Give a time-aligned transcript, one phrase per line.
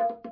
[0.00, 0.29] 一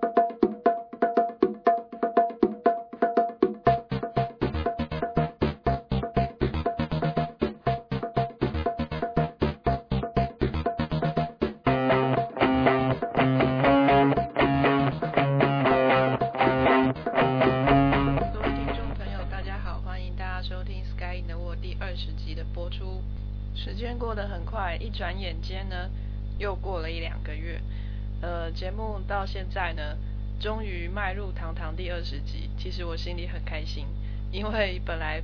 [29.08, 29.96] 到现在呢，
[30.38, 32.48] 终于迈入堂堂第二十集。
[32.56, 33.86] 其实我心里很开心，
[34.30, 35.20] 因为本来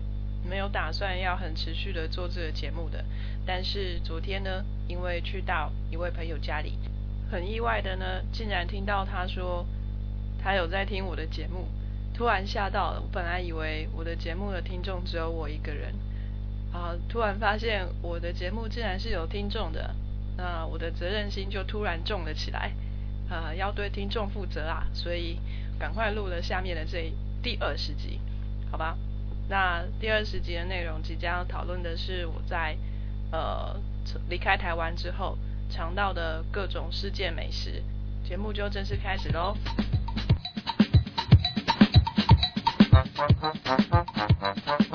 [0.48, 3.04] 没有打算要很持续的做这个节目的。
[3.46, 6.78] 但是昨天呢，因为去到一位朋友家里，
[7.30, 9.64] 很意外的呢，竟然听到他说
[10.42, 11.68] 他有在听我的节目，
[12.14, 13.00] 突然吓到了。
[13.00, 15.94] 我本来以为我的节目的听众只有我一个人。
[16.74, 16.92] 啊！
[17.08, 19.94] 突然发现我的节目竟然是有听众的，
[20.36, 22.72] 那我的责任心就突然重了起来，
[23.28, 25.38] 啊，要对听众负责啊，所以
[25.78, 28.20] 赶快录了下面的这第二十集，
[28.70, 28.96] 好吧？
[29.48, 32.76] 那第二十集的内容即将讨论的是我在
[33.30, 33.78] 呃
[34.28, 35.36] 离开台湾之后
[35.68, 37.82] 尝到的各种世界美食，
[38.26, 39.56] 节目就正式开始喽。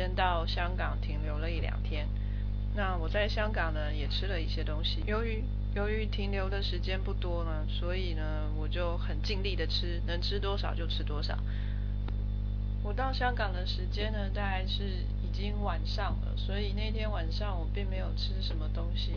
[0.00, 2.08] 先到香港停留了一两天。
[2.74, 5.02] 那我在香港呢，也吃了一些东西。
[5.06, 8.22] 由于由于停留的时间不多呢，所以呢，
[8.56, 11.38] 我就很尽力的吃，能吃多少就吃多少。
[12.82, 14.84] 我到香港的时间呢，大概是
[15.22, 19.12] 已经晚上了，所以那天晚上我并没有吃什么东西。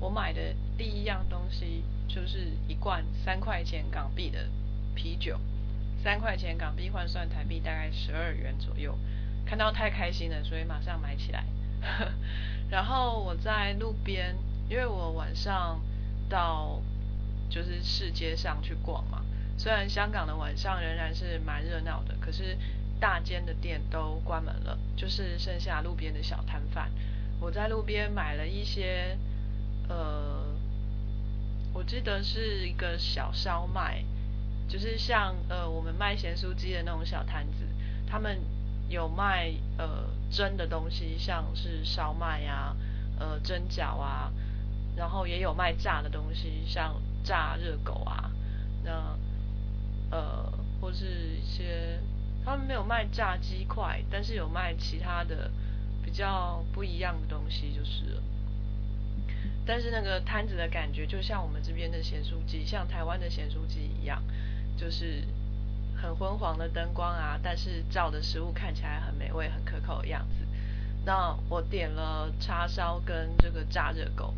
[0.00, 0.40] 我买的
[0.78, 4.48] 第一样东西就是一罐三块钱港币的
[4.94, 5.38] 啤酒，
[6.02, 8.98] 三块钱港币换算台币大概十二元左右。
[9.44, 11.44] 看到太开心了，所以马上买起来。
[12.70, 14.34] 然后我在路边，
[14.68, 15.80] 因为我晚上
[16.28, 16.80] 到
[17.50, 19.22] 就是市街上去逛嘛。
[19.58, 22.56] 虽然香港的晚上仍然是蛮热闹的，可是
[22.98, 26.90] 大间的店都关门了，就是剩下路边的小摊贩。
[27.40, 29.18] 我在路边买了一些，
[29.88, 30.56] 呃，
[31.74, 34.02] 我记得是一个小烧麦，
[34.66, 37.66] 就是像呃我们卖咸酥鸡的那种小摊子，
[38.06, 38.40] 他们。
[38.92, 42.76] 有卖呃蒸的东西，像是烧麦呀、
[43.18, 44.30] 呃蒸饺啊，
[44.94, 48.30] 然后也有卖炸的东西，像炸热狗啊，
[48.84, 49.18] 那
[50.10, 51.06] 呃或是
[51.40, 51.98] 一些
[52.44, 55.50] 他们没有卖炸鸡块，但是有卖其他的
[56.04, 58.20] 比较不一样的东西就是。
[59.64, 64.22] 但是那个摊子的感觉就像我们这边的咸酥鸡，像台湾的咸酥鸡一样，
[64.76, 65.24] 就是。
[66.02, 70.44] 很昏黄的灯光啊，但是照的食物看起来很美味、很可口的样子。
[71.04, 74.34] 那我点了叉烧跟这个炸热狗，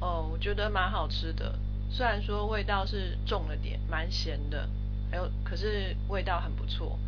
[0.00, 1.56] 哦，我觉得蛮好吃的。
[1.88, 4.68] 虽然说味道是重了点，蛮咸的，
[5.08, 6.98] 还有可是味道很不错。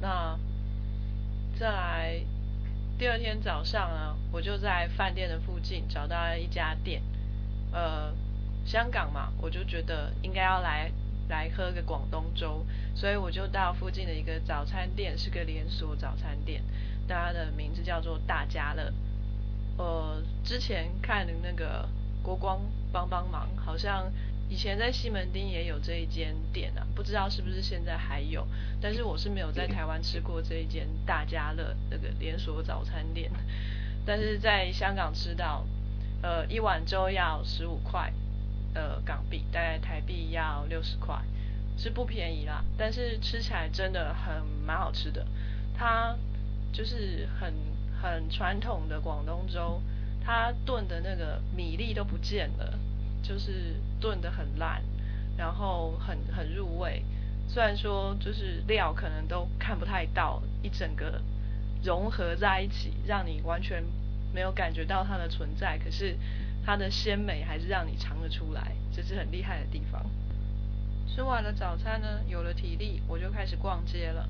[0.00, 0.38] 那
[1.58, 2.20] 再来
[2.96, 7.02] 第二天早上呢，我就在饭店的附近找到了一家店，
[7.72, 8.14] 呃，
[8.64, 10.92] 香港嘛，我就觉得应该要来。
[11.32, 16.62] 来喝个广东粥，所以我就到附近的一个早餐店，是个连锁早餐店，
[17.08, 18.92] 它的名字叫做大家乐。
[19.78, 21.88] 呃，之前看那个
[22.22, 22.60] 国光
[22.92, 24.12] 帮帮忙，好像
[24.50, 28.46] 以前在西门町也有这一间店啊，不知道是不是现在还有，
[28.78, 33.32] 但是我是没有在台湾吃过这一间大家乐那个连锁早餐店，
[34.04, 35.66] 但是在香港吃到，
[36.20, 38.12] 呃，一碗粥要十五块。
[38.74, 41.14] 呃，港币大概台币要六十块，
[41.76, 42.64] 是不便宜啦。
[42.78, 45.26] 但是吃起来真的很蛮好吃的。
[45.76, 46.16] 它
[46.72, 47.52] 就是很
[48.00, 49.82] 很传统的广东粥，
[50.24, 52.78] 它炖的那个米粒都不见了，
[53.22, 54.82] 就是炖的很烂，
[55.36, 57.04] 然后很很入味。
[57.48, 61.20] 虽然说就是料可能都看不太到，一整个
[61.84, 63.84] 融合在一起，让你完全
[64.32, 66.16] 没有感觉到它的存在，可是。
[66.64, 70.04] 它的鲜美还是让你尝得出来，这是很厉害的地方。
[71.06, 74.28] 吃完了早餐呢，有了体力，我就开始逛街了。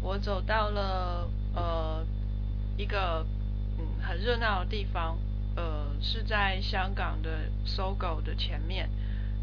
[0.00, 2.06] 我走到了呃
[2.76, 3.26] 一个
[3.78, 5.18] 嗯很热闹的地方，
[5.56, 8.88] 呃是在香港的搜狗的前面，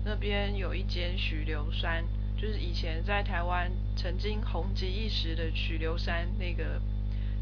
[0.03, 2.03] 那边有一间许留山，
[2.37, 6.81] 就是以前在台湾曾经红极一时的许留山那个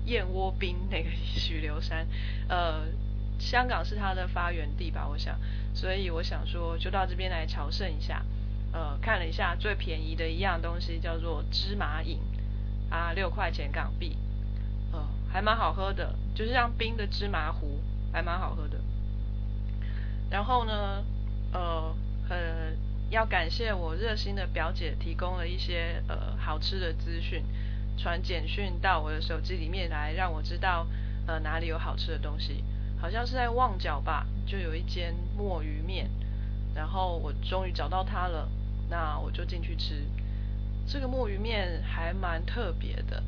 [0.05, 2.07] 燕窝冰那个许留山，
[2.49, 2.85] 呃。
[3.39, 5.39] 香港是它的发源地吧，我想，
[5.73, 8.23] 所以我想说就到这边来朝圣一下。
[8.71, 12.19] 呃，看了一下最便宜的一样东西叫做芝麻饮，
[12.89, 14.17] 啊，六块钱港币，
[14.91, 17.79] 呃，还蛮好喝的，就是像冰的芝麻糊，
[18.11, 18.81] 还蛮好喝的。
[20.29, 21.05] 然后呢，
[21.53, 21.95] 呃，
[22.27, 22.77] 很
[23.09, 27.45] 要感谢我热心的表姐提供了一些呃好吃的资讯，
[27.97, 30.85] 传简讯到我的手机里面来，让我知道
[31.27, 32.61] 呃哪里有好吃的东西。
[32.99, 36.09] 好像是在旺角吧，就有一间墨鱼面，
[36.73, 38.49] 然后我终于找到它了。
[38.89, 40.05] 那我就进去吃，
[40.87, 43.23] 这个墨鱼面还蛮特别的，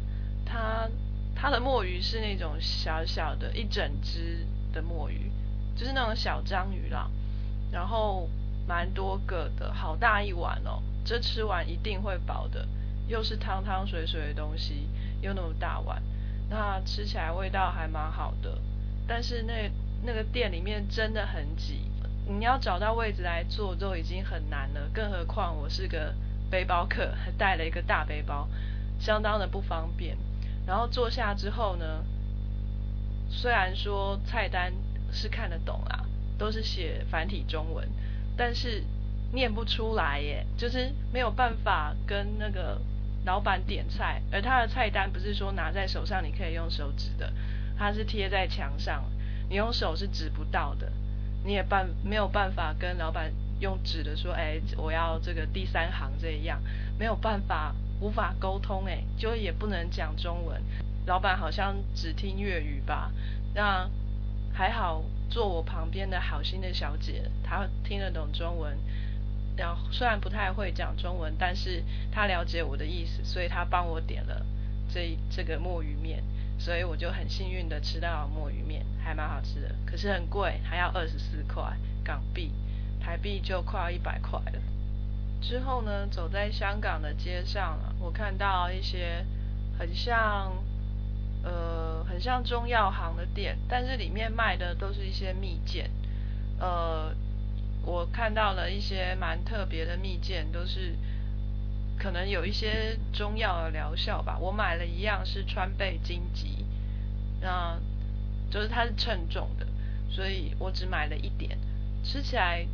[0.46, 0.88] 它
[1.36, 5.32] 它的墨鱼是那种小小的一整只的墨鱼，
[5.76, 7.10] 就是那种小章鱼啦，
[7.72, 8.30] 然后
[8.68, 12.68] 蛮多个的，好大一碗哦，这吃完一定会饱的，
[13.08, 14.88] 又是汤汤水水的东西，
[15.22, 16.04] 又那么大碗，
[16.50, 18.60] 那吃起来味道还蛮好的，
[19.08, 19.72] 但是那
[20.04, 21.90] 那个店里面真的很挤。
[22.30, 26.14] 你要找到位置来坐都已经很难了，更何况我是个
[26.52, 28.50] 背包客，还 带了一个大背包，
[29.00, 30.18] 相当的不方便。
[30.66, 32.04] 然后坐下之后呢，
[33.30, 34.74] 虽然说菜单
[35.14, 36.06] 是看得懂啦，
[36.38, 37.88] 都是写繁体中文，
[38.36, 38.84] 但是
[39.32, 42.82] 念不出来耶，就是没有办法跟那个
[43.24, 44.22] 老板点菜。
[44.34, 47.32] 而他的菜单不是说拿在手上你可以用手指的，
[47.78, 49.04] 它是贴在墙上，
[49.50, 50.92] 你用手是指不到的。
[51.46, 56.62] 你也办没有办法跟老板用纸的说，哎，我要这个第三行这样，
[56.98, 60.62] 没有办法，无法沟通，哎，就也不能讲中文。
[61.06, 63.12] 老板好像只听粤语吧？
[63.54, 63.90] 那
[64.52, 68.78] 还好，坐我旁边的好心的小姐，她听得懂中文，
[69.56, 71.82] 然后虽然不太会讲中文，但是
[72.12, 74.46] 她了解我的意思，所以她帮我点了
[74.90, 76.22] 这这个墨鱼面。
[76.60, 81.64] 所以我就很幸运的吃到墨鱼面，还蛮好吃的，可是很贵，还要二十四块
[82.04, 82.52] 港币，
[83.00, 84.62] 台币就快要一百块了。
[85.42, 89.26] 之后呢，走在香港的街上，我看到一些
[89.78, 90.52] 很像，
[91.44, 95.90] 呃，很像中药行的店，但是里面卖的都是一些蜜饯，
[96.60, 97.14] 呃，
[97.84, 100.96] 我看到了一些蛮特别的蜜饯，都是。
[101.98, 104.38] 可能有一些中药的疗效吧。
[104.40, 106.64] 我买了一样是川贝金桔，
[107.42, 107.80] 那
[108.50, 109.66] 就是它是称重的，
[110.10, 111.58] 所以我只买了一点。
[112.04, 112.66] 吃起来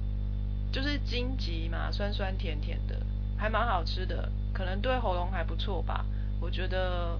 [0.71, 3.01] 就是金桔嘛，酸酸甜甜的，
[3.37, 4.31] 还蛮好吃的。
[4.53, 6.05] 可能对喉咙还不错吧，
[6.39, 7.19] 我觉得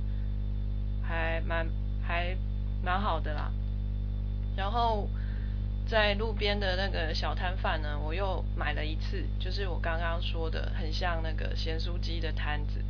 [1.02, 1.68] 还蛮
[2.06, 2.38] 还
[2.84, 3.52] 蛮好的啦。
[4.56, 5.10] 然后。
[5.86, 12.84] 在路边的那个小摊贩呢，我又买了一次，就是我刚刚说的，很像那个咸酥鸡的摊子，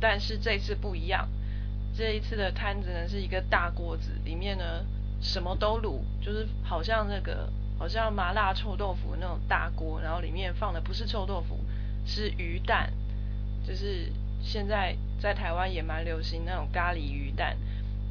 [0.00, 1.28] 但是这次不一样。
[1.94, 4.86] 这一次的摊子呢是一个大锅子，里面呢
[5.20, 11.58] 什么都卤，就是好像那个好像麻辣臭豆腐那种大锅，然后里面放的不是臭豆腐，
[12.06, 12.90] 是鱼蛋，
[13.66, 14.10] 就是
[14.40, 17.58] 现在在台湾也蛮流行那种咖喱鱼蛋。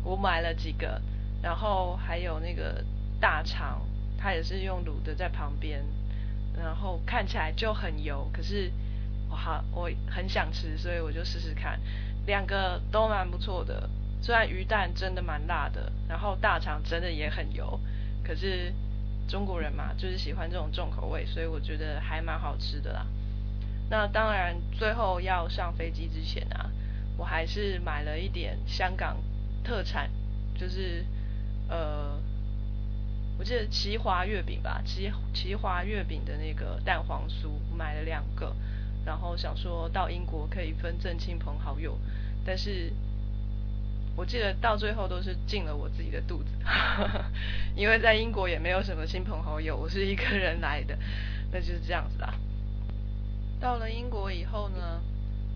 [0.03, 1.01] 我买了几个，
[1.41, 2.83] 然后还有那个
[3.19, 3.81] 大肠。
[4.21, 5.83] 它也是用卤的在旁边，
[6.55, 8.71] 然后看起来就很油，可是
[9.27, 11.79] 我好我很想吃，所以我就试试看，
[12.27, 13.89] 两个都蛮不错的。
[14.21, 17.79] 虽然鱼蛋真的蛮辣的，然后大肠真的也很油，
[18.23, 18.71] 可是
[19.27, 23.07] 中国人嘛，就是喜欢这种重口味，所以我觉得还蛮好吃的啦。
[23.89, 26.69] 那当然，最后要上飞机之前啊，
[27.17, 29.17] 我还是买了一点香港
[29.63, 30.11] 特产，
[30.55, 31.03] 就是
[31.67, 32.21] 呃。
[33.41, 38.55] 我记得奇华月饼吧，奇奇华月饼的那个蛋黄酥我买了两个，
[39.03, 41.97] 然后想说到英国可以分赠亲朋好友，
[42.45, 42.93] 但是
[44.15, 46.51] 我记得到最后都是进了我自己的肚子，
[47.75, 50.95] 因为在英国也没有什么亲朋好友，我是一个人来的，
[51.51, 52.35] 那就是这样子啦。
[53.59, 55.01] 到了英国以后呢，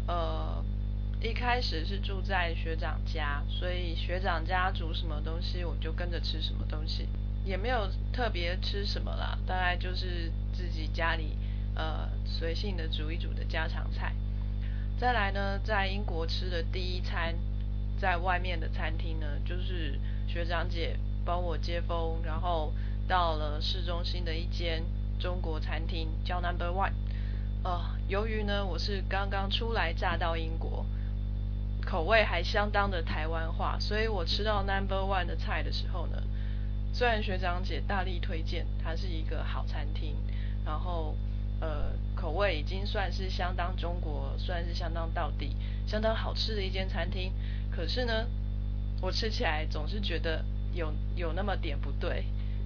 [0.07, 0.65] 呃，
[1.21, 7.07] 一开始是住在学长家，所以学长家煮什么东西我就跟着吃什么东西。
[7.45, 11.37] 也没有特别吃什么啦，大概就是自己家里
[11.75, 14.13] 呃随性的煮一煮的家常菜。
[14.97, 17.35] 再来呢，在英国吃的第一餐，
[17.99, 22.73] 在外面的餐厅呢，就是学长姐帮我接风，然后
[23.07, 24.83] 到了市中心的一间
[25.19, 26.93] 中国餐厅，叫 Number One。
[27.63, 30.83] 呃，由于呢我是刚刚初来乍到英国，
[31.85, 36.23] 口味还相当的台湾化，所以我吃到 Number One 的菜的时候呢。
[36.95, 40.15] 虽然学长姐大力推荐，它是一个好餐厅，
[40.63, 41.13] 然后
[41.59, 47.33] 呃口味已经算是相当中国，算是相当到底、相当好吃的一间餐厅，
[47.69, 48.25] 可是呢，
[49.01, 52.23] 我吃起来总是觉得有有那么点不对，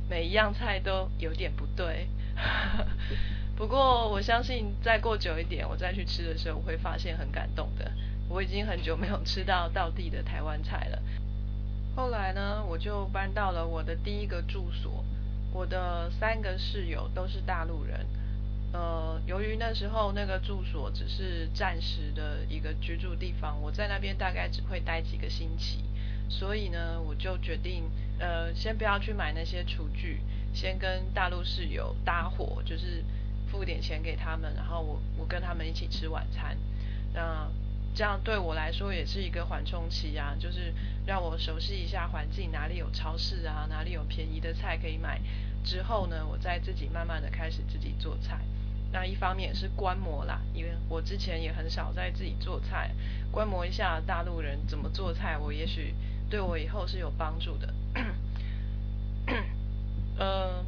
[0.07, 2.07] 每一样菜都有点不对。
[3.57, 7.91] 不过我相信再过久一点，我再去吃的时候，我会发现很感动的。
[8.29, 11.01] 我已经很久没有吃到道地的台湾菜了。
[11.99, 15.03] 后来呢，我就搬到了我的第一个住所。
[15.51, 18.07] 我的三个室友都是大陆人。
[18.71, 25.83] 呃，由于那时候那个住所只是暂时的一个居住地方，我在那边大概只会待几个星期，
[26.29, 30.21] 所以呢，我就决定呃，先不要去买那些厨具，
[30.53, 33.03] 先跟大陆室友搭伙，就是
[33.51, 36.57] 付点钱给他们，然后我我跟他们一起吃晚餐。
[37.11, 37.51] 那
[37.93, 40.73] 这样对我来说也是一个缓冲期啊，就是
[41.05, 45.21] 让我熟悉一下环境，哪里有超市啊，哪里有便宜的菜可以买。
[45.63, 48.39] 之后呢，我再自己慢慢的开始自己做菜。
[48.91, 52.89] 那一方面也是观摩啦，因为我之前也很少在自己做菜，
[53.31, 55.93] 观摩一下大陆人怎么做菜，我也许
[56.29, 57.73] 对我以后是有帮助的。
[60.17, 60.65] 呃，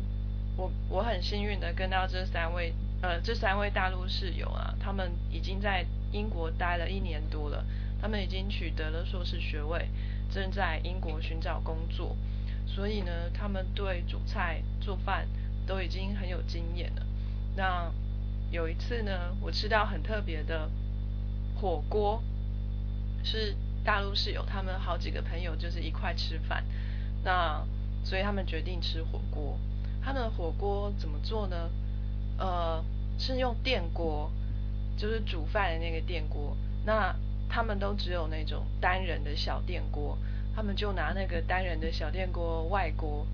[0.56, 7.66] 我我很幸运的跟到这三位呃这三位大陆室友啊，他们已经在英国待了一年多了，
[8.02, 9.90] 他们已经取得了硕士学位，
[10.30, 12.16] 正在英国寻找工作，
[12.66, 15.28] 所以呢，他们对煮菜做饭
[15.66, 17.06] 都已经很有经验了。
[17.56, 17.92] 那
[18.50, 20.70] 有一次呢，我吃到很特别的
[21.56, 22.22] 火锅，
[23.24, 26.64] 是大陆室友他们好几个朋友就是一块吃饭，
[27.24, 27.66] 那
[28.04, 29.60] 所以他们决定吃火锅。
[30.04, 31.70] 他的火锅怎么做呢？
[32.38, 32.84] 呃，
[33.20, 34.32] 是用电锅，
[34.98, 36.56] 就是煮饭的那个电锅。
[36.86, 37.16] 那
[37.50, 40.18] 他们都只有那种单人的小电锅，
[40.56, 43.26] 他们就拿那个单人的小电锅外锅，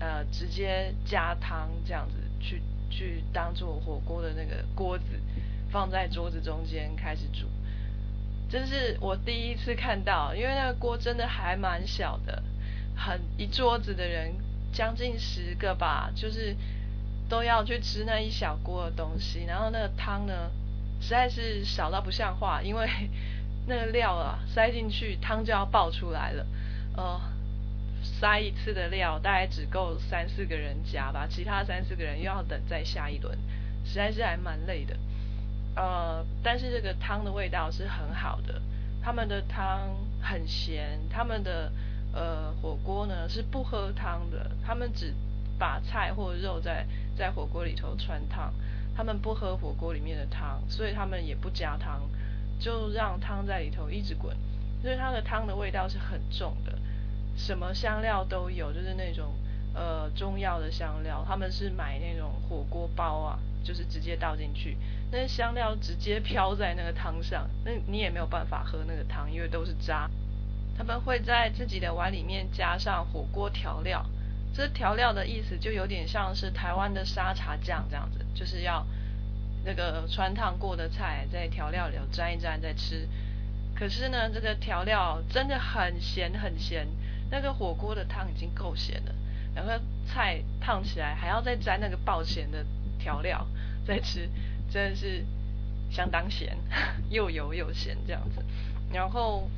[0.00, 2.62] 呃，直接加汤这样子去。
[2.90, 5.04] 去当做火锅的那个锅子，
[5.70, 7.46] 放在桌子中间开始煮，
[8.50, 12.42] 这是我第一次看到，因为那个锅真的还蛮小的，
[12.96, 14.34] 很一桌子的人
[14.72, 16.56] 将近十个吧，就是
[17.28, 20.50] 都要去吃那一小锅的东西，然后那个汤呢，
[21.00, 22.88] 实在是少到不像话，因为
[23.66, 26.46] 那个料啊塞进去汤就要爆出来了，
[26.96, 27.20] 呃。
[28.00, 33.36] 塞一次的料大概只够三四个人夹吧，其他三四个人又要等再下一轮，
[33.84, 34.96] 实在是还蛮累的。
[35.74, 38.62] 呃，但是这个汤的味道是很好的，
[39.02, 41.72] 他们的汤很咸，他们的
[42.12, 45.12] 呃火锅呢是不喝汤的，他们只
[45.58, 46.86] 把菜或肉在
[47.16, 48.54] 在火锅里头穿汤，
[48.98, 52.02] 他们不喝火锅里面的汤，所以他们也不加汤，
[52.58, 54.36] 就让汤在里头一直滚，
[54.82, 56.76] 所以它的汤的味道是很重的。
[57.36, 59.32] 什么香料都有，就是那种
[59.72, 64.76] 呃中药的香料，他们是买那种火锅包啊，就是直接倒进去，
[65.12, 70.10] 那些香料直接飘在那个汤上，那你也没有办法喝那个汤，因为都是渣。
[70.76, 74.04] 他们会在自己的碗里面加上火锅调料，
[74.52, 78.86] 这调料的意思就有点像是台湾的沙茶酱这样子，就是要
[79.64, 83.08] 那个穿烫过的菜在调料里沾一沾再吃。
[83.74, 86.86] 可是呢，这个调料真的很咸很咸。
[87.30, 89.14] 那个火锅的汤已经够咸了，
[89.54, 89.70] 然后
[90.06, 92.64] 菜烫起来还要再沾那个爆咸的
[92.98, 93.46] 调料
[93.86, 94.26] 再吃，
[94.70, 95.22] 真的是
[95.90, 96.56] 相当咸，
[97.10, 98.42] 又油又咸这样子。
[98.90, 99.50] 然后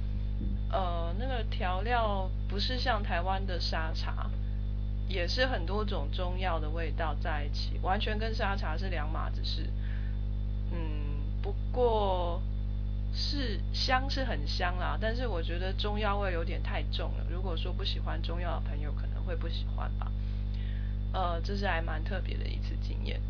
[0.69, 4.29] 呃，那个调料不是像台湾的沙茶，
[5.11, 9.69] 也是很多种中药的味道在一起，完全跟沙茶是两码子事。
[10.73, 10.79] 嗯，
[11.43, 12.41] 不过。
[13.13, 17.27] 是香是很香啦，但是我觉得中药味有点太重了。
[17.29, 20.13] 如果说不喜欢中药的朋友可能会不喜欢吧。
[21.13, 23.21] 呃，这是还蛮特别的一次经验。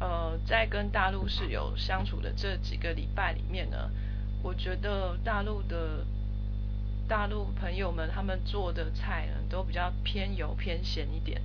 [0.00, 3.90] 呃，在跟大陆室友相处的这几个礼拜里面呢，
[4.42, 6.02] 我觉得大陆的
[7.08, 11.40] 大陆朋友们他们做的菜呢都比较偏油偏咸一点。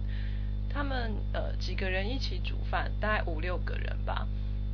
[0.70, 4.28] 他们呃几个人一起煮饭，大概五六个人吧。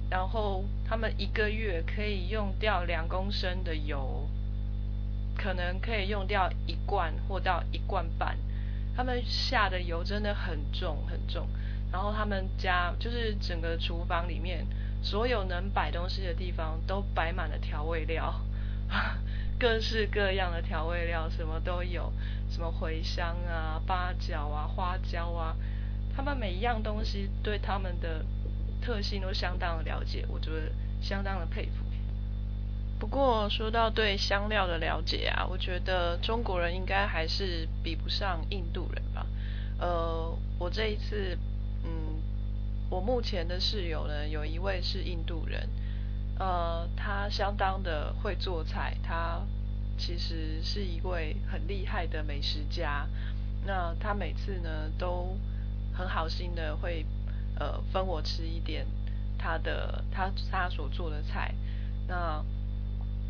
[0.10, 4.30] 然后他们一个月可以用掉两公升的油，
[5.36, 8.38] 可能可以用掉一罐或到一罐半。
[8.96, 11.50] 他们下的油真的很重很重。
[11.92, 14.66] 然后他们家就是整个厨房里面
[15.02, 18.34] 所有能摆东西的地方都摆满了调味料，
[19.60, 22.12] 各式各样的调味料什么都有，
[22.50, 25.56] 什么茴香啊、八角啊、花椒啊。
[26.16, 28.26] 他们每一样东西对他们的。
[28.80, 30.72] 特性都相当的了解，我觉得
[31.02, 31.84] 相当的佩服。
[33.00, 39.26] 不过说到对香料的了解啊，我觉得中国人应该还是比不上印度人吧。
[39.80, 41.38] 呃，我这一次，
[41.84, 42.22] 嗯，
[42.90, 45.68] 我目前的室友呢，有一位是印度人，
[46.40, 49.42] 呃，他相当的会做菜，他
[49.98, 53.08] 其实是一位很厉害的美食家。
[53.66, 55.38] 那他每次呢都
[55.94, 57.06] 很好心的会
[57.60, 58.86] 呃分我吃一点
[59.38, 61.54] 他的他他所做的菜，
[62.08, 62.46] 那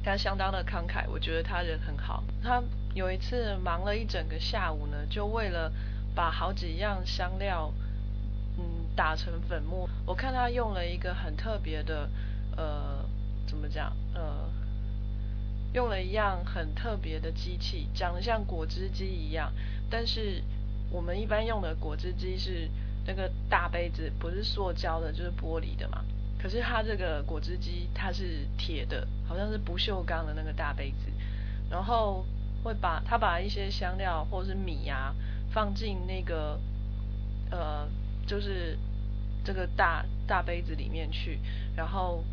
[0.03, 2.23] 他相当的慷慨，我觉得他人很好。
[2.43, 2.61] 他
[2.93, 5.71] 有一次忙了一整个下午呢，就为了
[6.13, 7.73] 把好几样香料
[8.57, 8.63] 嗯
[8.95, 12.09] 打成粉末，我看他用了一个很特别的
[12.57, 13.05] 呃
[13.47, 14.51] 怎么讲呃。
[15.73, 19.51] 用了一样很特别的机器，长得像果汁机一样，
[19.89, 20.41] 但是
[20.89, 22.71] 我们一般用的果汁机是
[23.05, 26.03] 那个大杯子，不是塑胶的，就是玻璃的嘛。
[26.41, 31.11] 可是它这个果汁机它是铁的，好像是不锈钢的那个大杯子，
[31.69, 32.25] 然后
[32.63, 35.13] 会把它把一些香料或是米啊
[35.51, 36.59] 放进那个
[37.51, 37.87] 呃
[38.25, 38.79] 就是
[39.43, 41.39] 这个大大杯子里面去，
[41.75, 42.23] 然后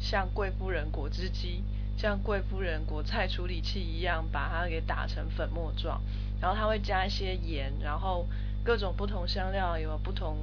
[0.00, 1.62] 像贵夫人果汁机。
[1.96, 6.00] 像贵夫人果菜处理器一样，把它给打成粉末状，
[6.40, 8.26] 然后它会加一些盐，然后
[8.64, 10.38] 各种不同香料有不同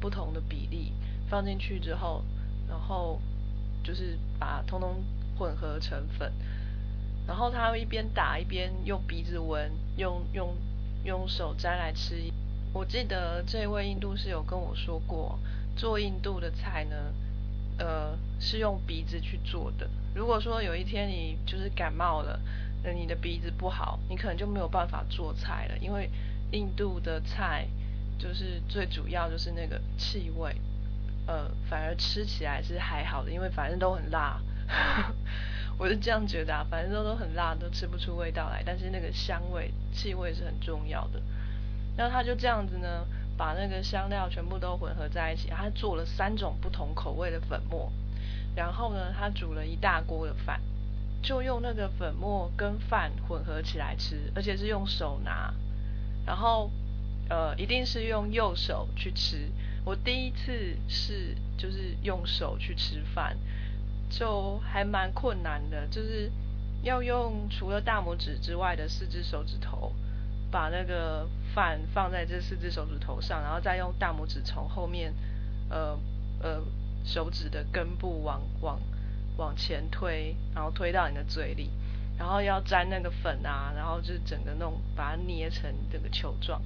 [0.00, 0.92] 不同的比例
[1.30, 2.24] 放进去之后，
[2.68, 3.20] 然后
[3.84, 4.96] 就是把通通
[5.38, 6.32] 混合成粉，
[7.24, 10.56] 然后他会一边打一边用鼻子闻，用用
[11.04, 12.16] 用手摘来吃。
[12.72, 15.38] 我记得这位印度室友跟我说过，
[15.76, 16.96] 做印度的菜呢。
[17.78, 19.88] 呃，是用鼻子去做的。
[20.14, 22.40] 如果说有一天你就是感冒了，
[22.82, 25.76] 那你的鼻子不好，你可能就没有办法做菜了。
[25.78, 26.10] 因为
[26.52, 27.68] 印度的菜
[28.18, 30.56] 就是最主要就是那个气味，
[31.26, 34.40] 呃，反而吃起来是还好的，因为反正都很辣。
[35.78, 38.62] 我是这样觉得啊，反正都都很辣，都吃不出味道来。
[38.64, 41.20] 但是那个香味、气味是很重要的。
[41.96, 43.06] 那他就这样子呢。
[43.36, 47.92] 把那个香料全部都混合在一起，他做了三种不同口味的粉末，
[48.54, 50.60] 然后呢，他煮了一大锅的饭，
[51.22, 55.54] 就用那个粉末跟饭混合起来吃，而且是用手拿，
[56.24, 56.70] 然后
[57.28, 59.50] 呃，一定是用右手去吃。
[59.84, 63.36] 我第一次是就是用手去吃饭，
[64.08, 66.30] 就还蛮困难的，就是
[66.82, 69.94] 要用除了大拇指之外的四只手指头。
[70.48, 75.14] 把那个饭放在这四只手指头上，然后再用大拇指从后面，
[75.70, 75.98] 呃
[76.42, 76.62] 呃
[77.02, 78.78] 手指的根部往往
[79.38, 81.70] 往前推，然后推到你的嘴里，
[82.18, 86.62] 然后要沾那个粉啊，然后就整个弄把它捏成这个球状，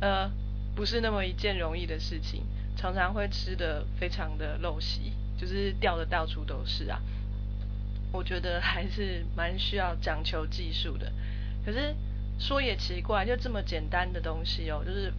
[0.00, 0.30] 呃
[0.74, 2.44] 不是那么一件容易的事情，
[2.76, 6.98] 常常会吃的非常的陋习，就是掉的到处都是啊。
[8.10, 11.12] 我觉得还是蛮需要讲求技术的，
[11.66, 11.94] 可是。
[12.38, 15.12] 说也奇怪，就这么简单的东西哦，就是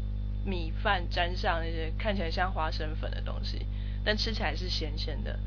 [0.45, 3.65] 米饭沾上那些看起来像花生粉的东西，
[4.03, 5.39] 但吃起来是咸咸的，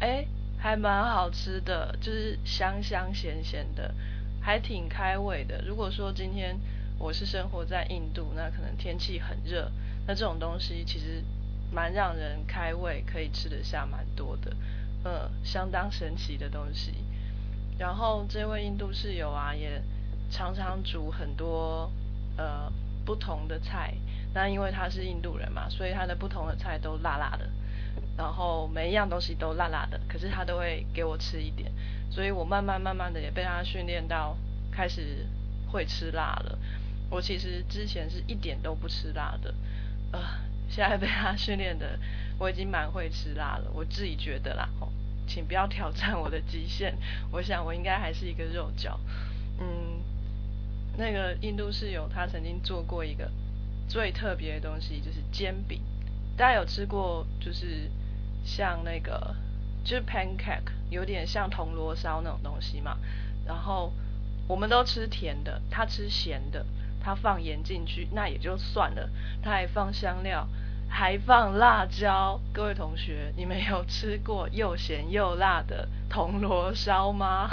[0.00, 0.26] 哎，
[0.58, 3.94] 还蛮好吃的，就是香香咸咸的，
[4.40, 5.62] 还挺开胃的。
[5.66, 6.58] 如果说今天
[6.98, 9.70] 我是生活在印度，那可能天气很热，
[10.06, 11.24] 那这种东西其实
[11.72, 14.54] 蛮让人开胃，可以吃得下蛮多的，
[15.04, 16.92] 嗯，相当神奇的东西。
[17.78, 19.80] 然后这位印度室友啊，也。
[20.30, 21.90] 常常煮很多
[22.36, 22.70] 呃
[23.04, 23.94] 不同的菜，
[24.34, 27.48] 那因为他是印度人嘛，所以他的不同的菜都辣辣的，
[28.16, 31.70] 然后每一样东西都辣辣的，可是他都会给我吃一点，
[32.10, 34.36] 所以我慢慢慢慢的也被他训练到
[34.70, 35.26] 开始
[35.70, 36.58] 会吃辣了。
[37.08, 39.54] 我其实之前是一点都不吃辣的，
[40.10, 40.20] 呃，
[40.68, 41.98] 现在被他训练的
[42.38, 44.68] 我已经蛮会吃辣了，我自己觉得啦，
[45.28, 46.98] 请不要挑战我的极限，
[47.30, 48.98] 我想我应该还是一个肉脚，
[49.60, 50.04] 嗯。
[50.96, 53.30] 那个印度室友他曾经做过一个
[53.88, 55.80] 最特别的东西，就是煎饼。
[56.36, 57.90] 大家有吃过，就是
[58.44, 59.34] 像那个
[59.84, 62.98] 就是 pancake，有点像铜锣烧那种东西嘛。
[63.46, 63.92] 然后
[64.48, 66.64] 我们都吃甜的，他吃咸的，
[67.00, 69.08] 他放盐进去那也就算了，
[69.42, 70.48] 他还放香料，
[70.88, 72.40] 还放辣椒。
[72.52, 77.50] 各位同学，你们有吃过又咸又辣的铜锣烧吗？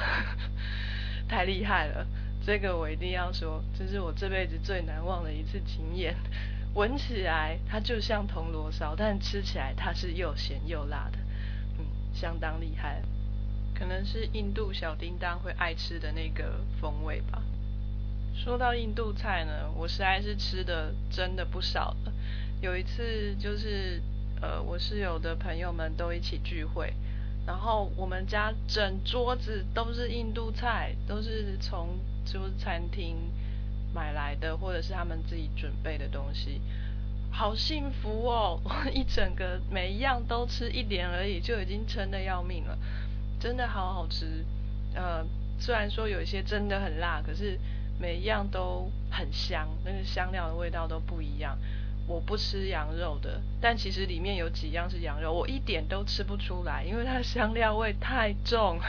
[1.28, 2.06] 太厉害了！
[2.46, 6.16] 这个我一定要说，这是我这辈子最难忘的一次经验。
[6.76, 11.18] 闻起来它就像铜锣烧，但吃起来它是又咸又辣的，
[11.78, 13.02] 嗯，相当厉害。
[13.76, 17.42] 可能是印度小叮当会爱吃的那个风味吧。
[18.36, 22.14] 说到印度菜呢，我实在是吃的真的不少了。
[22.62, 24.02] 有一次就是
[24.42, 26.94] 呃，我室友的朋友们都一起聚会，
[27.46, 32.00] 然后我们家整桌子都是印度菜，都是从。
[32.26, 33.18] 就是餐厅
[33.94, 36.62] 买来的，或者是他们自己准备的东西，
[37.30, 38.62] 好幸福哦！
[38.94, 42.78] 一整个每一样都吃一点而已，就已经撑得要命了，
[43.42, 44.46] 真的好好吃。
[44.96, 45.26] 呃，
[45.60, 47.60] 虽然说有一些真的很辣，可是
[48.00, 51.60] 每一样都很香，那个香料的味道都不一样。
[52.06, 58.80] 我不吃羊肉的，但其实里面有几样是羊肉，我一点都吃不出来，因为它的香料味太重，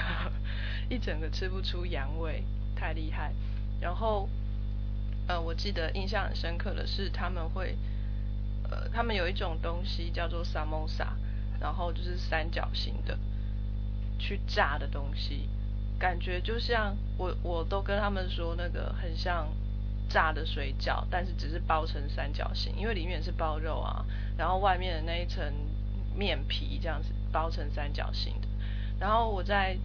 [0.88, 2.42] 一整个吃不出羊味，
[2.74, 3.32] 太厉害。
[3.80, 4.28] 然后，
[5.28, 7.78] 呃，我记得印象很深刻的是，他们会，
[8.68, 11.06] 呃，他们有一种东西叫做 samosa，
[11.60, 13.16] 然后就是三角形的，
[14.18, 15.48] 去炸的东西，
[16.00, 19.48] 感觉就像我我都跟他们说那个很像。
[20.08, 24.04] 炸的水饺，但是只是包成三角形，因为里面是包肉啊，
[24.36, 25.42] 然后外面的那一层
[26.14, 28.48] 面皮这样子包成三角形的。
[28.98, 29.76] 然后我在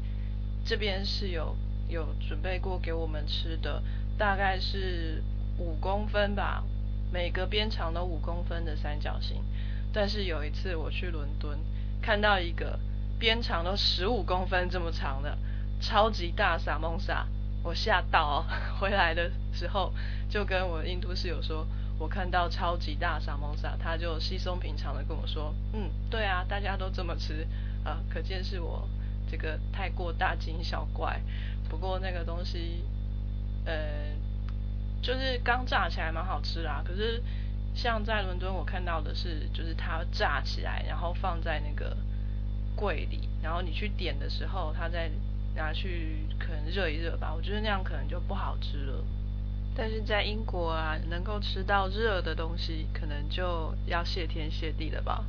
[0.66, 1.56] 这边是有
[1.88, 3.82] 有准备过给我们吃的，
[4.18, 5.24] 大概是
[5.58, 6.64] 五公分吧，
[7.12, 9.44] 每个边长都五公分的三角形。
[9.92, 11.58] 但是有一次我去伦敦，
[12.02, 12.80] 看到一个
[13.18, 15.36] 边长都十五公分这么长的
[15.82, 17.28] 超级大萨蒙萨。
[17.64, 18.46] 我吓到，
[18.80, 19.94] 回来的时候
[20.30, 21.68] 就跟我印度室友说，
[21.98, 27.46] 我看到超级大沙蒙萨，他就稀松平常的跟我说，嗯，对啊，大家都这么吃
[27.84, 28.88] 啊，可见是我
[29.30, 31.22] 这个太过大惊小怪。
[31.70, 32.84] 不过那个东西，
[33.66, 34.16] 呃，
[35.02, 36.82] 就是刚炸起来蛮好吃啦。
[36.84, 37.22] 可是
[37.76, 41.96] 像在伦敦我看到的是，就是它炸起来，然后放在那个
[42.76, 45.12] 柜里，然后你去点的时候，它在。
[45.56, 49.04] 拿去可能热一热吧，我觉得那样可能就不好吃了。
[49.76, 55.26] 但是在英国啊，能够吃到热的东西，可能就要谢天谢地了吧。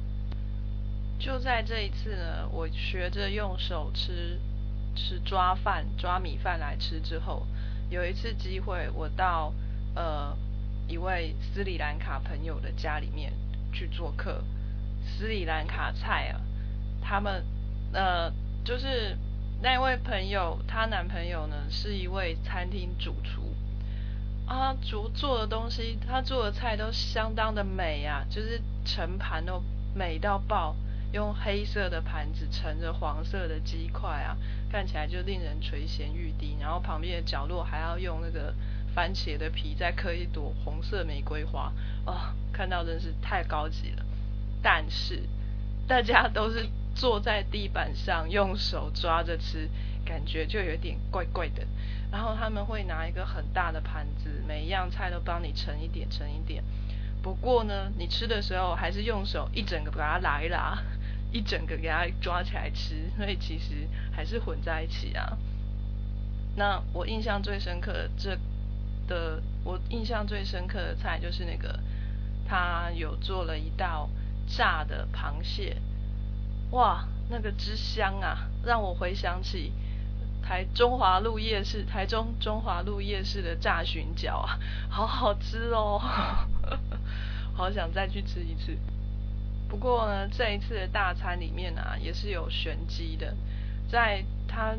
[1.19, 4.41] 就在这一次呢，我学着用手吃
[4.95, 7.47] 吃抓饭、抓米饭来吃之后，
[7.91, 9.53] 有一次机会，我到
[9.95, 10.37] 呃
[10.89, 13.33] 一位斯里兰卡朋友的家里面
[13.73, 14.45] 去做客。
[15.05, 16.41] 斯里兰卡菜啊，
[17.01, 17.45] 他们
[17.93, 18.33] 呃
[18.65, 19.17] 就是。
[19.63, 23.55] 那位朋友，她男朋友呢是一位餐厅主厨，
[24.47, 29.63] 啊，煮做的东西，他做的菜都相当的美啊，就是盛盘都
[29.95, 30.75] 美到爆，
[31.13, 34.35] 用黑色的盘子盛着黄色的鸡块啊，
[34.73, 36.57] 看起来就令人垂涎欲滴。
[36.59, 38.55] 然后旁边的角落还要用那个
[38.95, 41.71] 番茄的皮再刻一朵红色玫瑰花，
[42.07, 44.03] 啊，看到真是太高级了。
[44.63, 45.23] 但是
[45.87, 46.67] 大家都是。
[46.95, 49.69] 坐在地板上用手抓着吃，
[50.05, 51.67] 感觉就有点怪怪的。
[52.11, 56.63] 然后他们会拿一个很大的盘子，每一样菜都帮你盛一点，盛一点。
[57.23, 60.79] 不过呢，你吃的时候还是用手一整个把它拉一拉，
[61.31, 65.39] 一整个给它抓起来吃，所以其实还是混在一起啊。
[66.57, 68.37] 那我印象最深刻这
[69.07, 71.79] 的，我印象最深刻的菜就是那个，
[72.49, 74.11] 他有做了一道
[74.49, 75.77] 炸的螃蟹。
[76.73, 79.73] 哇，那个之香啊，让我回想起
[80.43, 85.99] 台中华路夜市，台中中华路夜市的炸鲟饺啊， 好好吃哦，
[87.55, 88.79] 好想再去吃一次。
[89.69, 93.37] 不过呢，这一次的大餐里面啊，也是有玄机的，
[93.89, 94.75] 在它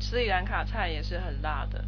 [0.00, 1.84] 斯里兰卡菜也是很辣的，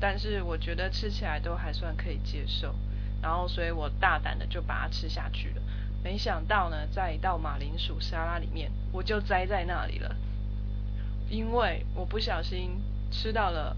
[0.00, 2.74] 但是我觉得吃起来都还算可以接受，
[3.20, 5.61] 然后所以我大胆的就把它吃下去了。
[6.02, 10.16] 没想到呢，在一道马铃薯沙拉里面，我就栽在那里了，
[11.30, 13.76] 因为我不小心吃到了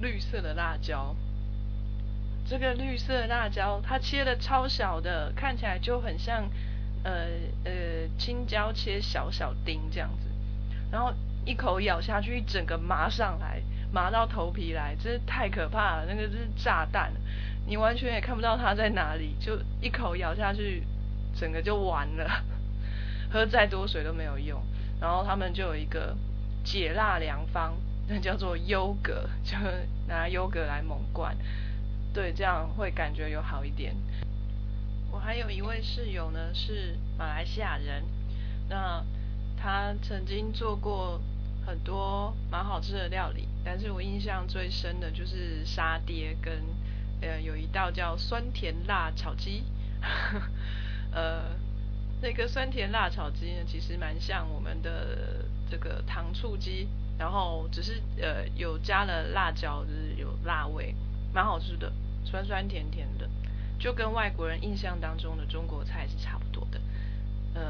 [0.00, 1.14] 绿色的辣椒。
[2.46, 6.50] 这个绿色辣椒，它切的超小的，看起来就很像
[7.02, 7.28] 呃
[7.64, 7.72] 呃
[8.18, 10.28] 青椒切小小丁这样子，
[10.90, 11.14] 然后
[11.46, 17.14] 一口咬下去，一整个麻上来，麻到头皮来，真是太可怕了，那个是炸弹。
[17.66, 20.82] 你完全也看不到它在哪里，就一口咬下去，
[21.34, 22.44] 整个就完了，
[23.32, 24.62] 喝再多水都没有用。
[25.00, 26.16] 然后他们就有一个
[26.62, 27.74] 解辣良方，
[28.06, 29.56] 那叫做优格，就
[30.06, 31.36] 拿优格来猛灌，
[32.12, 33.96] 对，这样会感觉有好一点。
[35.10, 38.04] 我还有一位室友呢，是马来西亚人，
[38.68, 39.04] 那
[39.56, 41.20] 他曾经做过
[41.66, 46.62] 很多蛮好吃的料理，但是我印象最深的就是沙爹跟。
[47.24, 49.64] 呃，有一道叫酸甜辣炒鸡，
[51.10, 51.56] 呃，
[52.20, 56.86] 那个酸甜辣炒鸡呢，其实蛮像我们的这个糖醋鸡，
[57.18, 60.94] 然后只是呃有加了辣椒，就是有辣味，
[61.32, 61.90] 蛮好吃的，
[62.26, 63.26] 酸酸甜甜的，
[63.78, 66.78] 就跟外国人印象当中的中国菜是差不多的，
[67.54, 67.62] 嗯，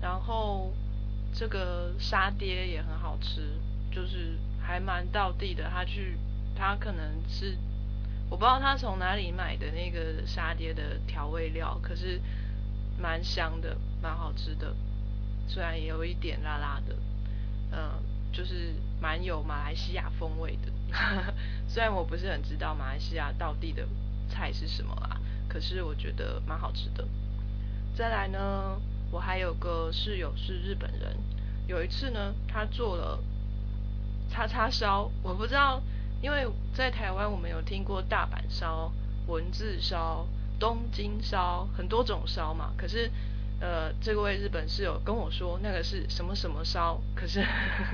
[0.00, 0.74] 然后
[1.32, 3.60] 这个沙爹也很好吃，
[3.92, 6.18] 就是还蛮道地的，他去
[6.56, 7.56] 他可能是。
[8.34, 12.20] 我不知道他从哪里买的那个沙爹的调味料，可是
[12.98, 14.74] 蛮香的，蛮好吃的，
[15.46, 16.96] 虽然也有一点辣辣的，
[17.70, 20.72] 嗯，就是蛮有马来西亚风味的。
[21.68, 23.86] 虽然我不是很知道马来西亚到地的
[24.28, 25.16] 菜是什么啦，
[25.46, 27.06] 可是我觉得蛮好吃的。
[27.94, 31.16] 再来呢，我还有个室友是日本人，
[31.68, 33.22] 有一次呢，他做了
[34.28, 35.80] 叉叉烧，我不知道，
[36.24, 38.90] 因为在台湾我们有听过大阪烧、
[39.26, 40.26] 文字烧、
[40.58, 43.10] 东京烧，很多种烧嘛，可是。
[43.60, 47.42] 呃，这位日本室友跟我说那个是什么什么烧，可是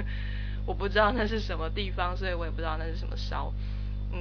[0.67, 3.53] 我不知道那是什么地方，所以我也不知道那是什么烧。
[4.11, 4.19] 嗯，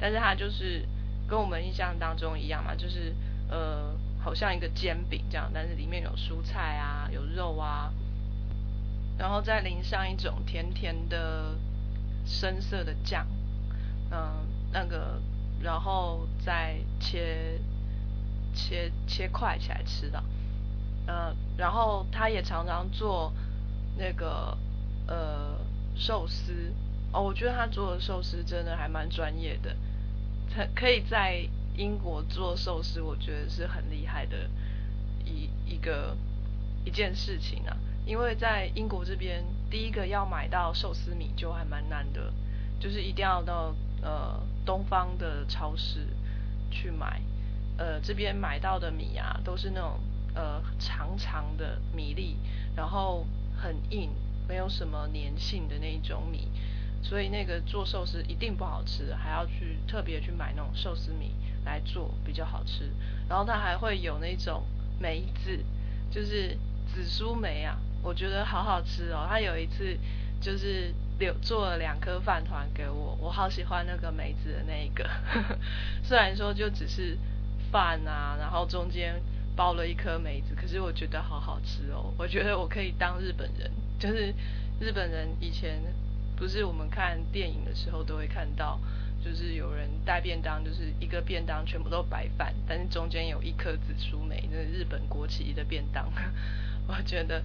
[0.00, 0.84] 但是它就是
[1.28, 3.14] 跟我们印象当中一样嘛，就是
[3.50, 7.92] 呃，好像一个煎饼这样，但是里面有蔬菜啊，有肉啊，
[9.18, 11.56] 然后再淋上一种甜甜的
[12.24, 13.26] 深色的酱，
[14.10, 15.20] 嗯，那个，
[15.60, 17.60] 然后再切
[18.54, 20.22] 切切块起来吃的。
[21.06, 23.32] 呃，然后他也常常做
[23.98, 24.56] 那个
[25.06, 25.58] 呃
[25.94, 26.72] 寿司
[27.12, 29.76] 哦，我觉得他做的寿司真的还蛮专业的，
[30.50, 34.48] 他可以在英国做寿司，我觉得是很厉害的
[35.24, 36.16] 一一个
[36.84, 37.76] 一件事情啊。
[38.06, 42.32] 因为在英国这边，第一个要买到寿司米就还蛮难的，
[42.78, 46.06] 就是一定要到呃东方的超市
[46.70, 47.20] 去买，
[47.76, 50.00] 呃这边买到的米啊都是那种。
[50.36, 52.36] 呃，长长的米粒，
[52.74, 53.24] 然后
[53.56, 54.10] 很硬，
[54.48, 56.48] 没有什么粘性的那一种米，
[57.00, 62.90] 所以那个做寿司一定不好吃，还要去特别去买那种寿司米来做比较好吃。
[63.28, 64.64] 然后它还会有那种
[64.98, 65.64] 梅子，
[66.10, 66.58] 就是
[66.92, 69.26] 紫苏梅啊，我觉得好好吃哦。
[69.28, 69.98] 他有一次
[70.40, 75.08] 就是留做了两颗饭团给我，我好喜欢那个梅子的那一个，
[76.04, 77.18] 虽然说就只是
[77.72, 79.20] 饭啊，然后中间。
[79.56, 82.12] 包了一颗梅子，可是我觉得好好吃哦。
[82.18, 84.34] 我觉得我可以当日本人，就是
[84.80, 85.80] 日本人以前
[86.34, 88.80] 不是我们看电影的时候都会看到，
[89.22, 96.12] 就是有人带便当，就是一个便当全部都白饭，但是中间有一颗紫苏梅，那是日本国旗的便当。
[96.88, 97.40] 我觉得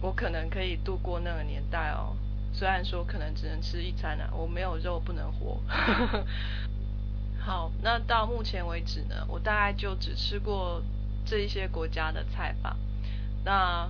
[0.00, 2.16] 我可能可以度过那个年代哦，
[2.52, 5.60] 虽然说可能只能吃一餐啊，我没有肉不能活。
[7.38, 10.82] 好，那到目前为止呢，我大概就只吃过。
[11.26, 12.74] 这一些国家的菜吧，
[13.44, 13.88] 那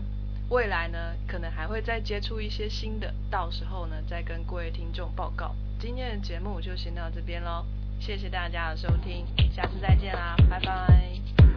[0.50, 5.54] 未来呢，可能还会再接触一些新的，到时候呢，再跟各位听众报告。
[5.78, 7.64] 今天的节目就先到这边喽，
[8.00, 11.49] 谢谢大家的收听，下次再见啦，拜拜。